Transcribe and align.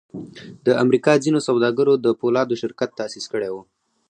د 0.65 0.67
امریکا 0.83 1.13
ځینو 1.23 1.39
سوداګرو 1.47 1.93
د 2.05 2.07
پولادو 2.19 2.59
شرکت 2.61 2.89
تاسیس 2.99 3.25
کړی 3.33 3.49
و 3.51 3.55